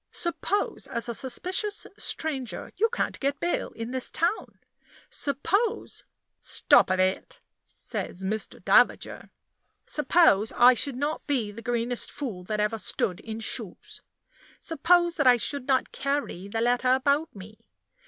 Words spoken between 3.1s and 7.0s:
get bail in this town? Suppose" "Stop a